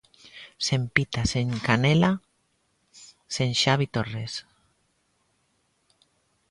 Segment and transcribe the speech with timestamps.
[0.65, 2.11] Sen Pita, sen Canella,
[3.35, 4.33] sen Xavi Torres.